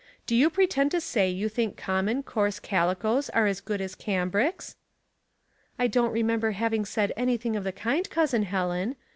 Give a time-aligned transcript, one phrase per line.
[0.25, 4.75] Do you pretend to say 3^ou think common, coarse calicoes are as good as cambrics?"
[5.45, 8.95] *' I don't remember having said anything of the kind, Cousin Helen.